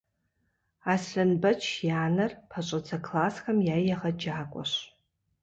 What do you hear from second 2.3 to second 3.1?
пэщӏэдзэ